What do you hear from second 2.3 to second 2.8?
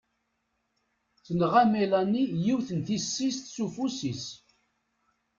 yiwet n